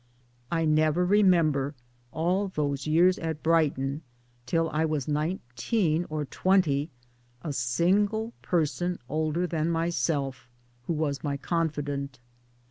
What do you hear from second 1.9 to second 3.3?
all those years